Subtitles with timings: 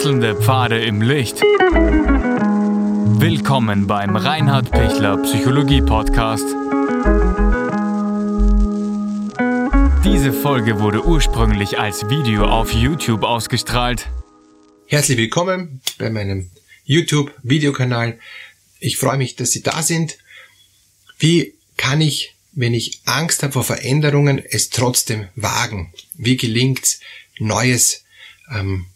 [0.00, 1.42] Wechselnde Pfade im Licht.
[3.20, 6.46] Willkommen beim Reinhard Pichler Psychologie Podcast.
[10.02, 14.08] Diese Folge wurde ursprünglich als Video auf YouTube ausgestrahlt.
[14.86, 16.50] Herzlich willkommen bei meinem
[16.84, 18.18] YouTube-Videokanal.
[18.78, 20.16] Ich freue mich, dass Sie da sind.
[21.18, 25.92] Wie kann ich, wenn ich Angst habe vor Veränderungen, es trotzdem wagen?
[26.14, 27.00] Wie gelingt es,
[27.38, 28.06] Neues
[28.50, 28.86] ähm,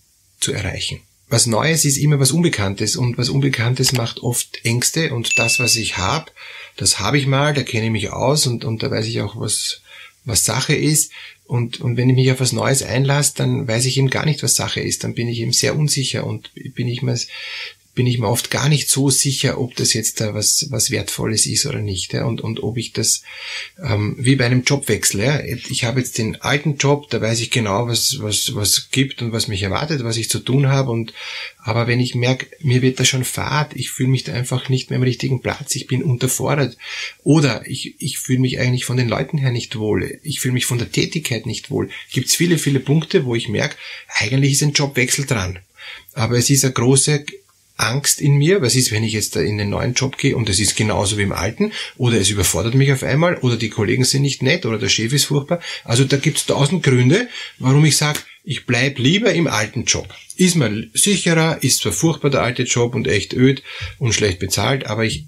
[0.44, 1.00] zu erreichen?
[1.28, 5.74] Was Neues ist immer was Unbekanntes und was Unbekanntes macht oft Ängste und das, was
[5.76, 6.30] ich habe,
[6.76, 9.36] das habe ich mal, da kenne ich mich aus und, und da weiß ich auch,
[9.36, 9.80] was,
[10.24, 11.12] was Sache ist.
[11.46, 14.42] Und, und wenn ich mich auf was Neues einlasse, dann weiß ich eben gar nicht,
[14.42, 15.04] was Sache ist.
[15.04, 17.18] Dann bin ich eben sehr unsicher und bin ich mir
[17.94, 21.46] bin ich mir oft gar nicht so sicher, ob das jetzt da was, was Wertvolles
[21.46, 22.12] ist oder nicht.
[22.12, 22.24] Ja?
[22.24, 23.22] Und, und ob ich das,
[23.82, 25.40] ähm, wie bei einem Jobwechsel, ja?
[25.40, 29.32] ich habe jetzt den alten Job, da weiß ich genau, was, was, was gibt und
[29.32, 30.91] was mich erwartet, was ich zu tun habe.
[30.91, 31.14] Und
[31.58, 34.91] aber wenn ich merke, mir wird da schon fad, ich fühle mich da einfach nicht
[34.91, 36.76] mehr am richtigen Platz, ich bin unterfordert.
[37.22, 40.66] Oder ich, ich fühle mich eigentlich von den Leuten her nicht wohl, ich fühle mich
[40.66, 41.91] von der Tätigkeit nicht wohl.
[42.12, 43.76] Gibt es viele, viele Punkte, wo ich merke,
[44.08, 45.60] eigentlich ist ein Jobwechsel dran.
[46.12, 47.24] Aber es ist eine große
[47.77, 50.61] Angst in mir, was ist, wenn ich jetzt in den neuen Job gehe und es
[50.61, 54.22] ist genauso wie im alten, oder es überfordert mich auf einmal, oder die Kollegen sind
[54.22, 55.61] nicht nett, oder der Chef ist furchtbar.
[55.84, 60.14] Also da gibt es tausend Gründe, warum ich sage, ich bleib lieber im alten Job.
[60.36, 63.62] Ist mir sicherer, ist zwar furchtbar der alte Job und echt öd
[63.98, 65.25] und schlecht bezahlt, aber ich,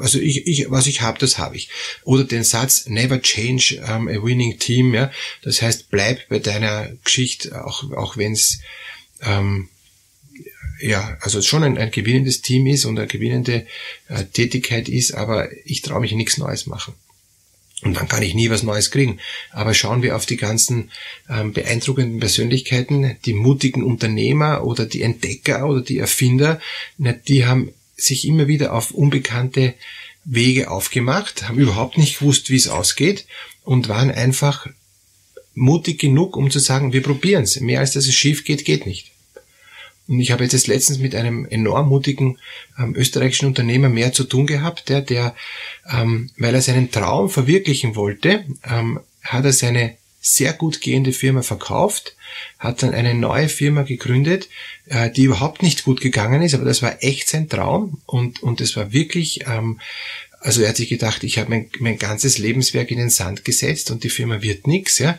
[0.00, 1.68] also ich, ich was ich habe, das habe ich.
[2.04, 5.10] Oder den Satz Never change um, a winning team, ja,
[5.42, 8.60] das heißt bleib bei deiner Geschichte, auch auch wenn es
[9.22, 9.68] ähm,
[10.84, 13.66] ja, also schon ein, ein gewinnendes Team ist und eine gewinnende
[14.08, 16.92] äh, Tätigkeit ist, aber ich traue mich nichts Neues machen.
[17.82, 19.18] Und dann kann ich nie was Neues kriegen.
[19.50, 20.90] Aber schauen wir auf die ganzen
[21.28, 26.60] ähm, beeindruckenden Persönlichkeiten, die mutigen Unternehmer oder die Entdecker oder die Erfinder,
[26.98, 29.74] na, die haben sich immer wieder auf unbekannte
[30.24, 33.26] Wege aufgemacht, haben überhaupt nicht gewusst, wie es ausgeht
[33.62, 34.66] und waren einfach
[35.54, 37.58] mutig genug, um zu sagen, wir probieren es.
[37.60, 39.13] Mehr als dass es schief geht, geht nicht.
[40.06, 42.38] Und ich habe jetzt letztens mit einem enorm mutigen
[42.78, 45.34] ähm, österreichischen Unternehmer mehr zu tun gehabt, der, der
[45.90, 51.42] ähm, weil er seinen Traum verwirklichen wollte, ähm, hat er seine sehr gut gehende Firma
[51.42, 52.16] verkauft,
[52.58, 54.48] hat dann eine neue Firma gegründet,
[54.86, 58.60] äh, die überhaupt nicht gut gegangen ist, aber das war echt sein Traum und und
[58.60, 59.80] es war wirklich ähm,
[60.44, 63.90] also er hat sich gedacht, ich habe mein, mein ganzes Lebenswerk in den Sand gesetzt
[63.90, 65.18] und die Firma wird nix, ja.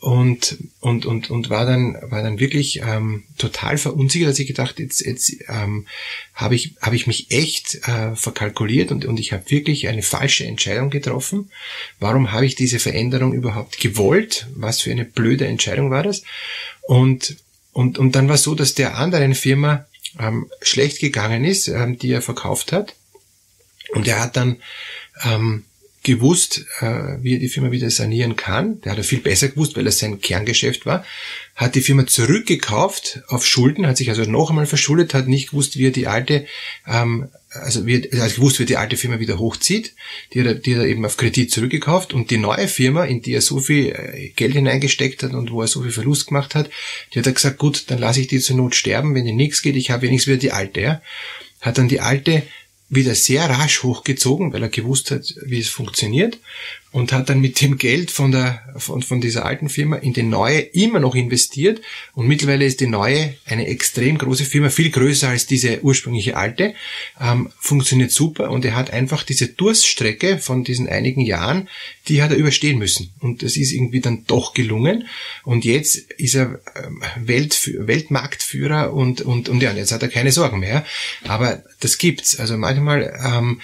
[0.00, 4.78] Und, und, und, und war dann, war dann wirklich ähm, total verunsichert, hat sich gedacht,
[4.78, 5.86] jetzt, jetzt ähm,
[6.34, 10.44] habe ich, hab ich mich echt äh, verkalkuliert und, und ich habe wirklich eine falsche
[10.44, 11.50] Entscheidung getroffen.
[11.98, 14.46] Warum habe ich diese Veränderung überhaupt gewollt?
[14.54, 16.22] Was für eine blöde Entscheidung war das?
[16.82, 17.38] Und,
[17.72, 19.86] und, und dann war es so, dass der anderen Firma
[20.18, 22.94] ähm, schlecht gegangen ist, ähm, die er verkauft hat
[23.90, 24.56] und er hat dann
[25.24, 25.64] ähm,
[26.06, 28.80] gewusst, äh, wie er die Firma wieder sanieren kann.
[28.82, 31.04] Der hat er viel besser gewusst, weil es sein Kerngeschäft war.
[31.56, 35.76] Hat die Firma zurückgekauft auf Schulden, hat sich also noch einmal verschuldet, hat nicht gewusst,
[35.76, 36.46] wie er die alte,
[36.86, 39.94] ähm, also wie er, hat gewusst, wie er die alte Firma wieder hochzieht.
[40.32, 43.20] Die hat, er, die hat er eben auf Kredit zurückgekauft und die neue Firma, in
[43.20, 46.54] die er so viel äh, Geld hineingesteckt hat und wo er so viel Verlust gemacht
[46.54, 46.70] hat,
[47.14, 49.60] die hat er gesagt, gut, dann lasse ich die zur Not sterben, wenn dir nichts
[49.60, 50.80] geht, ich habe wenigstens wieder die alte.
[50.80, 51.02] Ja.
[51.62, 52.44] Hat dann die alte
[52.88, 56.38] wieder sehr rasch hochgezogen, weil er gewusst hat, wie es funktioniert
[56.96, 60.22] und hat dann mit dem Geld von der von, von dieser alten Firma in die
[60.22, 61.82] neue immer noch investiert.
[62.14, 66.72] Und mittlerweile ist die neue eine extrem große Firma, viel größer als diese ursprüngliche alte,
[67.20, 71.68] ähm, funktioniert super und er hat einfach diese Durststrecke von diesen einigen Jahren,
[72.08, 73.12] die hat er überstehen müssen.
[73.20, 75.06] Und das ist irgendwie dann doch gelungen.
[75.44, 80.32] Und jetzt ist er ähm, Welt, Weltmarktführer und und und ja, jetzt hat er keine
[80.32, 80.86] Sorgen mehr,
[81.24, 83.60] aber das gibt's, also manchmal ähm,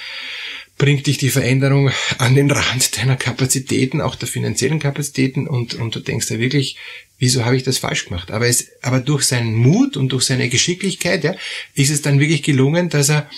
[0.79, 5.95] bringt dich die Veränderung an den Rand deiner Kapazitäten, auch der finanziellen Kapazitäten und, und
[5.95, 6.77] du denkst ja wirklich,
[7.19, 8.31] wieso habe ich das falsch gemacht?
[8.31, 11.35] Aber es, aber durch seinen Mut und durch seine Geschicklichkeit, ja,
[11.75, 13.31] ist es dann wirklich gelungen, dass er,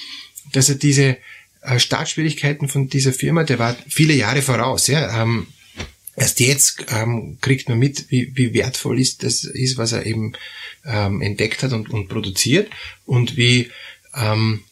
[0.52, 1.18] dass er diese
[1.62, 5.46] äh, Startschwierigkeiten von dieser Firma, der war viele Jahre voraus, ja, ähm,
[6.16, 10.34] Erst jetzt ähm, kriegt man mit, wie, wie wertvoll ist das ist, was er eben
[10.84, 12.70] ähm, entdeckt hat und, und produziert
[13.04, 13.70] und wie
[14.14, 14.62] ähm,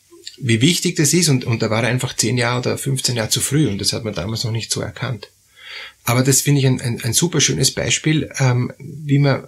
[0.43, 3.29] wie wichtig das ist und, und da war er einfach 10 Jahre oder 15 Jahre
[3.29, 5.29] zu früh und das hat man damals noch nicht so erkannt.
[6.05, 9.47] Aber das finde ich ein, ein, ein super schönes Beispiel, ähm, wie man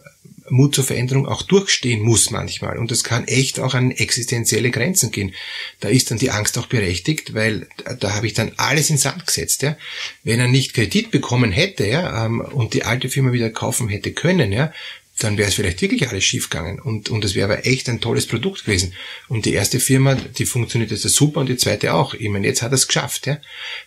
[0.50, 2.78] Mut zur Veränderung auch durchstehen muss manchmal.
[2.78, 5.34] Und das kann echt auch an existenzielle Grenzen gehen.
[5.80, 8.98] Da ist dann die Angst auch berechtigt, weil da, da habe ich dann alles in
[8.98, 9.62] Sand gesetzt.
[9.62, 9.76] Ja.
[10.22, 14.12] Wenn er nicht Kredit bekommen hätte ja, ähm, und die alte Firma wieder kaufen hätte
[14.12, 14.72] können, ja,
[15.18, 18.26] dann wäre es vielleicht wirklich alles schiefgegangen und und es wäre aber echt ein tolles
[18.26, 18.94] Produkt gewesen.
[19.28, 22.14] Und die erste Firma, die funktioniert jetzt super und die zweite auch.
[22.14, 23.38] Ich meine, jetzt hat er es geschafft, ja.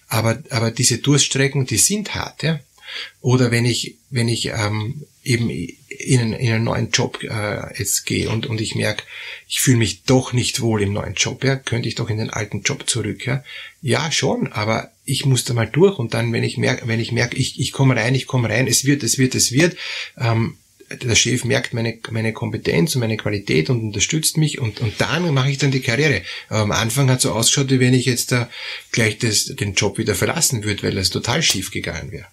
[0.08, 2.60] Aber aber diese Durststrecken, die sind hart, ja.
[3.22, 8.06] Oder wenn ich wenn ich ähm, eben in einen, in einen neuen Job äh, jetzt
[8.06, 9.04] gehe und und ich merke,
[9.50, 12.30] ich fühle mich doch nicht wohl im neuen Job, ja, könnte ich doch in den
[12.30, 13.44] alten Job zurück, ja.
[13.82, 17.12] Ja, schon, aber ich muss da mal durch und dann, wenn ich merke, wenn ich
[17.12, 19.76] merke, ich, ich komme rein, ich komme rein, es wird, es wird, es wird,
[20.18, 20.58] ähm,
[20.90, 25.34] der Chef merkt meine, meine Kompetenz und meine Qualität und unterstützt mich und, und dann
[25.34, 26.22] mache ich dann die Karriere.
[26.50, 28.50] Aber am Anfang hat so ausgeschaut, wie wenn ich jetzt da
[28.92, 32.28] gleich das, den Job wieder verlassen würde, weil das total schief gegangen wäre.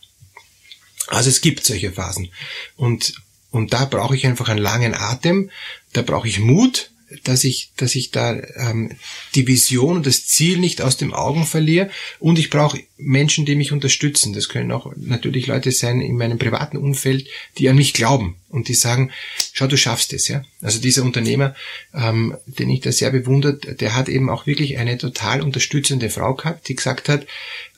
[1.09, 2.31] Also es gibt solche Phasen.
[2.77, 3.15] Und,
[3.51, 5.51] und da brauche ich einfach einen langen Atem,
[5.93, 6.91] da brauche ich Mut,
[7.23, 8.93] dass ich, dass ich da ähm,
[9.35, 11.91] die Vision und das Ziel nicht aus dem Augen verliere.
[12.19, 14.33] Und ich brauche Menschen, die mich unterstützen.
[14.33, 17.29] Das können auch natürlich Leute sein in meinem privaten Umfeld,
[17.59, 19.11] die an mich glauben und die sagen,
[19.53, 20.29] schau, du schaffst es.
[20.29, 20.45] Ja?
[20.63, 21.55] Also dieser Unternehmer,
[21.93, 26.35] ähm, den ich da sehr bewundert, der hat eben auch wirklich eine total unterstützende Frau
[26.35, 27.27] gehabt, die gesagt hat,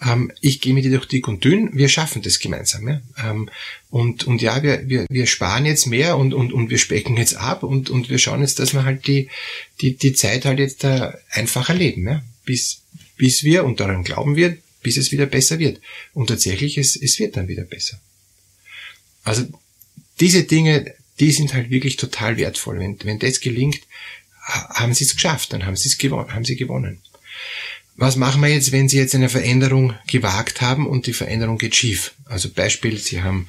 [0.07, 2.87] ähm, ich gehe mit dir durch dick und dünn, wir schaffen das gemeinsam.
[2.89, 3.01] Ja?
[3.25, 3.49] Ähm,
[3.91, 7.37] und, und ja, wir, wir, wir sparen jetzt mehr und, und, und wir specken jetzt
[7.37, 9.31] ab und, und wir schauen jetzt, dass wir halt die,
[9.81, 12.23] die, die Zeit halt jetzt da einfacher leben, ja?
[12.45, 12.83] bis,
[13.17, 15.81] bis wir, und daran glauben wir, bis es wieder besser wird.
[16.13, 17.99] Und tatsächlich, es, es wird dann wieder besser.
[19.25, 19.47] Also
[20.21, 22.79] diese Dinge, die sind halt wirklich total wertvoll.
[22.79, 23.81] Wenn, wenn das gelingt,
[24.47, 27.03] haben sie es geschafft, dann haben sie es gewonnen, haben sie gewonnen.
[27.97, 31.75] Was machen wir jetzt, wenn Sie jetzt eine Veränderung gewagt haben und die Veränderung geht
[31.75, 32.13] schief?
[32.27, 33.49] Also Beispiel, Sie haben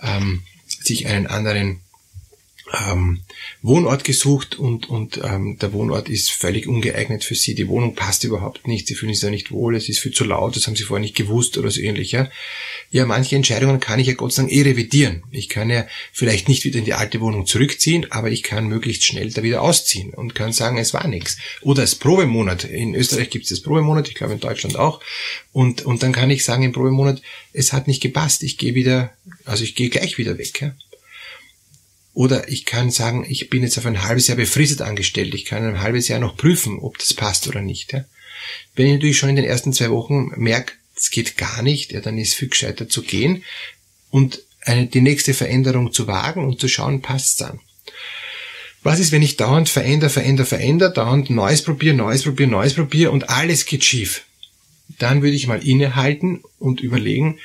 [0.00, 1.80] ähm, sich einen anderen
[2.72, 3.20] ähm,
[3.62, 7.54] Wohnort gesucht und, und ähm, der Wohnort ist völlig ungeeignet für sie.
[7.54, 10.24] Die Wohnung passt überhaupt nicht, sie fühlen sich da nicht wohl, es ist viel zu
[10.24, 12.12] laut, das haben sie vorher nicht gewusst oder so ähnlich.
[12.12, 12.30] Ja,
[12.90, 15.22] ja manche Entscheidungen kann ich ja Gott sei Dank eh revidieren.
[15.30, 19.04] Ich kann ja vielleicht nicht wieder in die alte Wohnung zurückziehen, aber ich kann möglichst
[19.04, 21.38] schnell da wieder ausziehen und kann sagen, es war nichts.
[21.62, 22.64] Oder als Probemonat.
[22.64, 25.00] In Österreich gibt es das Probemonat, ich glaube in Deutschland auch.
[25.52, 27.22] Und, und dann kann ich sagen im Probemonat,
[27.52, 29.12] es hat nicht gepasst, ich gehe wieder,
[29.44, 30.60] also ich gehe gleich wieder weg.
[30.60, 30.74] Ja?
[32.18, 35.34] Oder ich kann sagen, ich bin jetzt auf ein halbes Jahr befristet angestellt.
[35.34, 37.92] Ich kann ein halbes Jahr noch prüfen, ob das passt oder nicht.
[37.92, 38.06] Ja.
[38.74, 42.00] Wenn ich natürlich schon in den ersten zwei Wochen merke, es geht gar nicht, ja,
[42.00, 43.44] dann ist es viel gescheiter zu gehen
[44.10, 47.60] und eine, die nächste Veränderung zu wagen und zu schauen, passt's dann.
[48.82, 53.12] Was ist, wenn ich dauernd verändere, verändere, verändere, dauernd Neues probiere, Neues probiere, Neues probiere
[53.12, 54.24] und alles geht schief?
[54.98, 57.38] Dann würde ich mal innehalten und überlegen,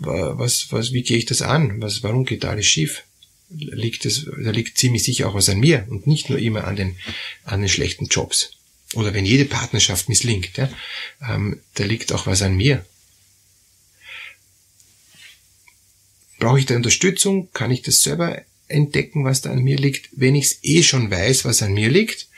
[0.00, 1.80] was, was, wie gehe ich das an?
[1.80, 3.04] Was, warum geht alles schief?
[3.54, 6.76] Liegt es, da liegt ziemlich sicher auch was an mir und nicht nur immer an
[6.76, 6.96] den,
[7.44, 8.52] an den schlechten Jobs.
[8.94, 10.70] Oder wenn jede Partnerschaft misslingt, ja,
[11.26, 12.84] ähm, da liegt auch was an mir.
[16.38, 17.50] Brauche ich da Unterstützung?
[17.52, 20.08] Kann ich das selber entdecken, was da an mir liegt?
[20.12, 22.28] Wenn ich es eh schon weiß, was an mir liegt,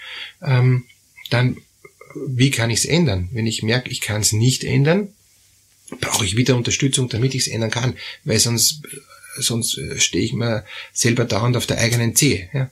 [0.43, 0.85] ähm,
[1.31, 1.57] dann
[2.27, 3.29] wie kann ich es ändern?
[3.33, 5.09] Wenn ich merke, ich kann es nicht ändern,
[6.01, 8.83] brauche ich wieder Unterstützung, damit ich es ändern kann, weil sonst
[9.37, 12.71] sonst äh, stehe ich mir selber dauernd auf der eigenen Zehe ja?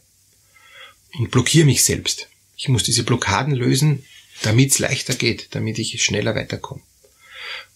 [1.18, 2.28] und blockiere mich selbst.
[2.56, 4.04] Ich muss diese Blockaden lösen,
[4.42, 6.82] damit es leichter geht, damit ich schneller weiterkomme.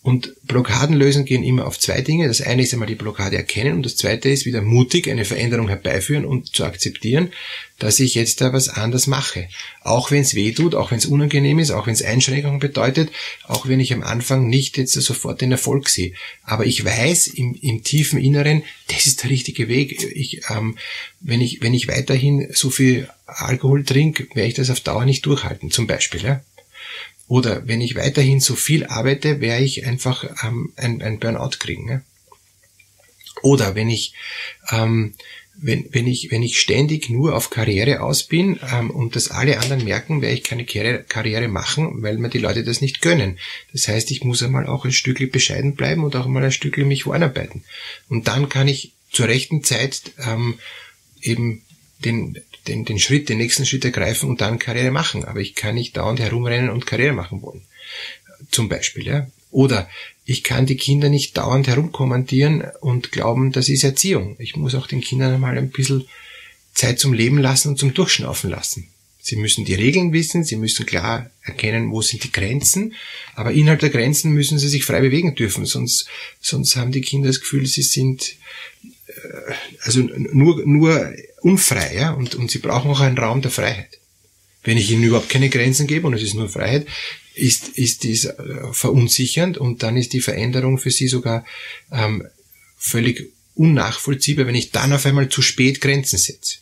[0.07, 2.29] Und Blockaden lösen gehen immer auf zwei Dinge.
[2.29, 5.67] Das eine ist einmal die Blockade erkennen und das zweite ist wieder mutig eine Veränderung
[5.67, 7.33] herbeiführen und zu akzeptieren,
[7.81, 9.49] dass ich jetzt da was anders mache.
[9.83, 13.11] Auch wenn es weh tut, auch wenn es unangenehm ist, auch wenn es Einschränkungen bedeutet,
[13.49, 16.13] auch wenn ich am Anfang nicht jetzt sofort den Erfolg sehe.
[16.45, 20.05] Aber ich weiß im, im tiefen Inneren, das ist der richtige Weg.
[20.15, 20.79] Ich, ähm,
[21.19, 25.27] wenn, ich, wenn ich weiterhin so viel Alkohol trinke, werde ich das auf Dauer nicht
[25.27, 26.23] durchhalten, zum Beispiel.
[26.23, 26.43] Ja?
[27.29, 31.87] Oder wenn ich weiterhin so viel arbeite, werde ich einfach ähm, ein, ein Burnout kriegen.
[31.87, 32.03] Ne?
[33.43, 34.15] Oder wenn ich,
[34.71, 35.15] ähm,
[35.59, 39.59] wenn, wenn, ich, wenn ich ständig nur auf Karriere aus bin ähm, und das alle
[39.59, 43.39] anderen merken, werde ich keine Karriere, machen, weil mir die Leute das nicht gönnen.
[43.73, 46.87] Das heißt, ich muss einmal auch ein Stückchen bescheiden bleiben und auch mal ein Stückchen
[46.87, 47.65] mich voranarbeiten.
[48.09, 50.59] Und dann kann ich zur rechten Zeit ähm,
[51.23, 51.63] eben
[52.05, 55.25] den, den, den Schritt, den nächsten Schritt ergreifen und dann Karriere machen.
[55.25, 57.63] Aber ich kann nicht dauernd herumrennen und Karriere machen wollen.
[58.51, 59.27] Zum Beispiel, ja.
[59.51, 59.89] Oder
[60.25, 64.37] ich kann die Kinder nicht dauernd herumkommandieren und glauben, das ist Erziehung.
[64.39, 66.07] Ich muss auch den Kindern einmal ein bisschen
[66.75, 68.89] Zeit zum Leben lassen und zum Durchschnaufen lassen.
[69.27, 72.95] Sie müssen die Regeln wissen, sie müssen klar erkennen, wo sind die Grenzen,
[73.35, 76.07] aber innerhalb der Grenzen müssen sie sich frei bewegen dürfen, sonst,
[76.41, 78.37] sonst haben die Kinder das Gefühl, sie sind
[79.09, 81.13] äh, also nur, nur
[81.47, 84.01] unfrei, ja, und, und sie brauchen auch einen Raum der Freiheit.
[84.65, 86.89] Wenn ich ihnen überhaupt keine Grenzen gebe und es ist nur Freiheit,
[87.37, 88.35] ist, ist dies äh,
[88.73, 91.45] verunsichernd und dann ist die Veränderung für sie sogar
[91.93, 92.27] ähm,
[92.77, 96.57] völlig unnachvollziehbar, wenn ich dann auf einmal zu spät Grenzen setze.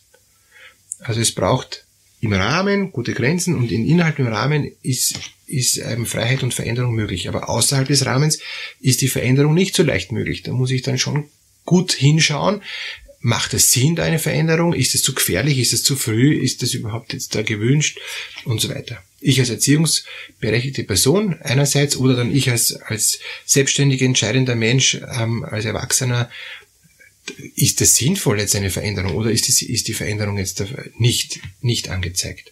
[0.99, 1.85] Also es braucht
[2.21, 5.15] im Rahmen gute Grenzen und in innerhalb im Rahmen ist,
[5.47, 7.27] ist ähm, Freiheit und Veränderung möglich.
[7.27, 8.37] Aber außerhalb des Rahmens
[8.81, 10.43] ist die Veränderung nicht so leicht möglich.
[10.43, 11.25] Da muss ich dann schon
[11.65, 12.61] gut hinschauen.
[13.25, 14.73] Macht es Sinn, eine Veränderung?
[14.73, 15.57] Ist es zu gefährlich?
[15.57, 16.35] Ist es zu früh?
[16.35, 17.97] Ist es überhaupt jetzt da gewünscht?
[18.43, 19.01] Und so weiter.
[19.19, 25.65] Ich als erziehungsberechtigte Person einerseits oder dann ich als, als selbstständig entscheidender Mensch, ähm, als
[25.65, 26.29] Erwachsener
[27.55, 30.63] ist das sinnvoll jetzt eine Veränderung oder ist die, ist die Veränderung jetzt
[30.99, 32.51] nicht, nicht angezeigt?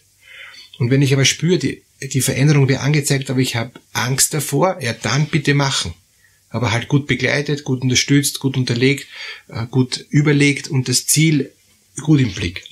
[0.80, 4.78] Und wenn ich aber spüre, die, die Veränderung wird angezeigt, aber ich habe Angst davor,
[4.82, 5.94] ja dann bitte machen.
[6.54, 9.08] Aber halt gut begleitet, gut unterstützt, gut unterlegt,
[9.48, 11.52] äh, gut überlegt und das Ziel
[12.00, 12.62] gut im Blick.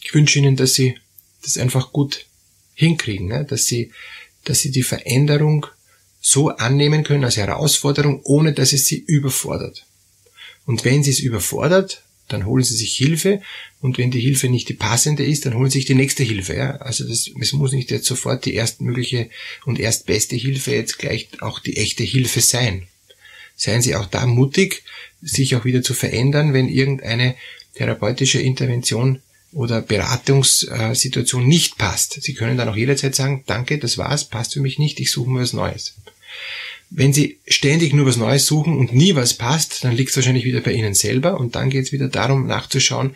[0.00, 0.96] Ich wünsche Ihnen, dass Sie
[1.42, 2.26] das einfach gut
[2.74, 3.44] hinkriegen, ne?
[3.44, 3.90] dass Sie,
[4.44, 5.66] dass Sie die Veränderung
[6.20, 9.86] so annehmen können als Herausforderung, ohne dass es sie überfordert.
[10.66, 13.40] Und wenn sie es überfordert, dann holen sie sich Hilfe
[13.80, 16.54] und wenn die Hilfe nicht die passende ist, dann holen sie sich die nächste Hilfe.
[16.54, 16.76] Ja?
[16.76, 19.30] Also das, es muss nicht jetzt sofort die erstmögliche
[19.64, 22.86] und erstbeste Hilfe jetzt gleich auch die echte Hilfe sein.
[23.56, 24.84] Seien Sie auch da mutig,
[25.20, 27.34] sich auch wieder zu verändern, wenn irgendeine
[27.74, 29.20] therapeutische Intervention
[29.52, 32.22] oder Beratungssituation nicht passt.
[32.22, 35.30] Sie können dann auch jederzeit sagen, danke, das war's, passt für mich nicht, ich suche
[35.30, 35.94] mir was Neues.
[36.90, 40.44] Wenn Sie ständig nur was Neues suchen und nie was passt, dann liegt es wahrscheinlich
[40.44, 43.14] wieder bei Ihnen selber und dann geht es wieder darum nachzuschauen,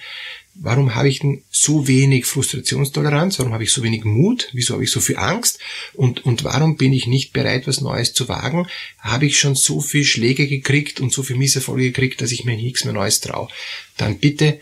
[0.55, 4.85] warum habe ich denn so wenig Frustrationstoleranz, warum habe ich so wenig Mut, wieso habe
[4.85, 5.59] ich so viel Angst
[5.95, 8.67] und, und warum bin ich nicht bereit, was Neues zu wagen,
[8.99, 12.57] habe ich schon so viel Schläge gekriegt und so viel Misserfolge gekriegt, dass ich mir
[12.57, 13.49] nichts mehr Neues traue.
[13.97, 14.61] Dann bitte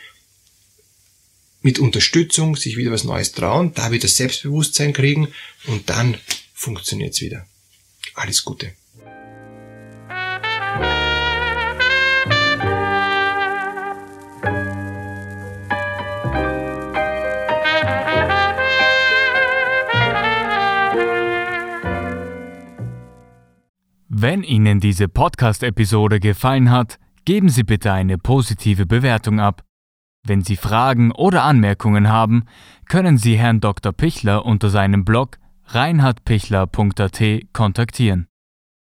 [1.62, 5.28] mit Unterstützung sich wieder was Neues trauen, da wieder Selbstbewusstsein kriegen
[5.66, 6.16] und dann
[6.54, 7.47] funktioniert's wieder.
[8.14, 8.73] Alles Gute.
[24.23, 29.64] Wenn Ihnen diese Podcast-Episode gefallen hat, geben Sie bitte eine positive Bewertung ab.
[30.26, 32.45] Wenn Sie Fragen oder Anmerkungen haben,
[32.87, 33.92] können Sie Herrn Dr.
[33.92, 35.38] Pichler unter seinem Blog
[35.74, 37.22] reinhardpichler.at
[37.52, 38.26] kontaktieren.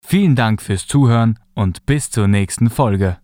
[0.06, 3.20] Vielen Dank fürs Zuhören und bis zur nächsten Folge.